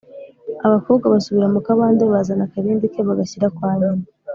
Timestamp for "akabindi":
2.45-2.85